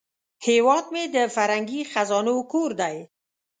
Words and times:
هیواد 0.45 0.85
مې 0.93 1.03
د 1.15 1.17
فرهنګي 1.35 1.81
خزانو 1.91 2.35
کور 2.51 2.71
دی 2.81 2.97